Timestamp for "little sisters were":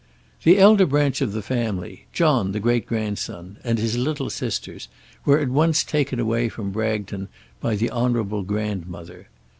3.99-5.37